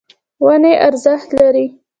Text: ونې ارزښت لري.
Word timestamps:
ونې 0.45 0.73
ارزښت 0.87 1.29
لري. 1.39 1.65